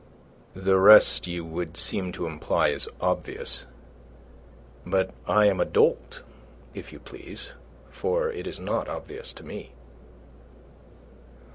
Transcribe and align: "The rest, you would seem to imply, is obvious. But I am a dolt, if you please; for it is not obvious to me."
"The 0.55 0.79
rest, 0.79 1.27
you 1.27 1.45
would 1.45 1.77
seem 1.77 2.11
to 2.13 2.25
imply, 2.25 2.69
is 2.69 2.89
obvious. 2.99 3.67
But 4.83 5.11
I 5.27 5.45
am 5.45 5.59
a 5.59 5.63
dolt, 5.65 6.23
if 6.73 6.91
you 6.91 6.97
please; 6.99 7.49
for 7.91 8.31
it 8.31 8.47
is 8.47 8.59
not 8.59 8.89
obvious 8.89 9.31
to 9.33 9.43
me." 9.43 9.73